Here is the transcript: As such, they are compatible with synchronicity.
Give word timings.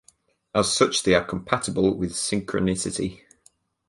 As 0.55 0.73
such, 0.73 1.03
they 1.03 1.13
are 1.13 1.23
compatible 1.23 1.95
with 1.95 2.13
synchronicity. 2.13 3.21